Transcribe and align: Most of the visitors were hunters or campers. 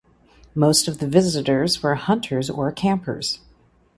Most 0.55 0.87
of 0.87 0.97
the 0.97 1.07
visitors 1.07 1.83
were 1.83 1.93
hunters 1.93 2.49
or 2.49 2.71
campers. 2.71 3.39